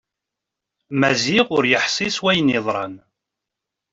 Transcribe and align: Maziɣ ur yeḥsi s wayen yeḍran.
Maziɣ 0.99 1.45
ur 1.57 1.63
yeḥsi 1.71 2.09
s 2.15 2.17
wayen 2.23 2.53
yeḍran. 2.53 2.95